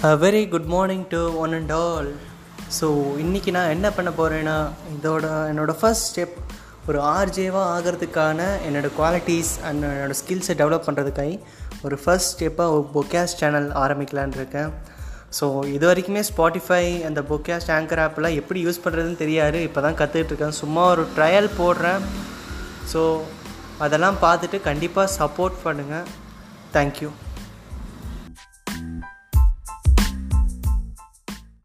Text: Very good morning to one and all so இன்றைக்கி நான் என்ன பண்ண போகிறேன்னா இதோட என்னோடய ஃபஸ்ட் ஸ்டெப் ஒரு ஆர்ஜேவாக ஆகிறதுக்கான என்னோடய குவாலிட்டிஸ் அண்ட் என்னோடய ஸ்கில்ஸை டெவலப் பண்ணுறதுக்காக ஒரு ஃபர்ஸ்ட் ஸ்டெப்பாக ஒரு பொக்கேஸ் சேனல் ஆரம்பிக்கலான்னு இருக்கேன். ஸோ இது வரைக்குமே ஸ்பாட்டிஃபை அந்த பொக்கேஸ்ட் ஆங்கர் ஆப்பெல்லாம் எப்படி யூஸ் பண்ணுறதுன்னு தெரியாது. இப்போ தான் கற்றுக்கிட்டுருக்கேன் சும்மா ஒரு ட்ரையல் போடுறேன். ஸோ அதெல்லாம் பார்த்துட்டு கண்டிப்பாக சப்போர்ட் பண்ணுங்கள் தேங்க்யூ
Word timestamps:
Very 0.00 0.48
good 0.48 0.68
morning 0.74 1.02
to 1.08 1.18
one 1.36 1.54
and 1.56 1.72
all 1.78 2.06
so 2.76 2.86
இன்றைக்கி 3.22 3.50
நான் 3.56 3.72
என்ன 3.74 3.86
பண்ண 3.96 4.10
போகிறேன்னா 4.18 4.54
இதோட 4.94 5.24
என்னோடய 5.50 5.76
ஃபஸ்ட் 5.80 6.06
ஸ்டெப் 6.10 6.36
ஒரு 6.88 6.98
ஆர்ஜேவாக 7.16 7.66
ஆகிறதுக்கான 7.74 8.46
என்னோடய 8.68 8.92
குவாலிட்டிஸ் 8.98 9.52
அண்ட் 9.68 9.84
என்னோடய 9.90 10.18
ஸ்கில்ஸை 10.20 10.54
டெவலப் 10.60 10.86
பண்ணுறதுக்காக 10.86 11.36
ஒரு 11.86 11.96
ஃபர்ஸ்ட் 12.04 12.32
ஸ்டெப்பாக 12.34 12.74
ஒரு 12.76 12.84
பொக்கேஸ் 12.96 13.36
சேனல் 13.40 13.68
ஆரம்பிக்கலான்னு 13.82 14.38
இருக்கேன். 14.40 14.70
ஸோ 15.38 15.46
இது 15.76 15.84
வரைக்குமே 15.90 16.22
ஸ்பாட்டிஃபை 16.30 16.84
அந்த 17.08 17.22
பொக்கேஸ்ட் 17.32 17.72
ஆங்கர் 17.78 18.02
ஆப்பெல்லாம் 18.06 18.38
எப்படி 18.40 18.62
யூஸ் 18.66 18.82
பண்ணுறதுன்னு 18.84 19.22
தெரியாது. 19.24 19.60
இப்போ 19.68 19.82
தான் 19.86 19.98
கற்றுக்கிட்டுருக்கேன் 20.00 20.60
சும்மா 20.62 20.84
ஒரு 20.94 21.04
ட்ரையல் 21.16 21.50
போடுறேன். 21.60 22.00
ஸோ 22.92 23.02
அதெல்லாம் 23.86 24.20
பார்த்துட்டு 24.26 24.60
கண்டிப்பாக 24.70 25.12
சப்போர்ட் 25.18 25.58
பண்ணுங்கள் 25.66 26.08
தேங்க்யூ 26.76 27.10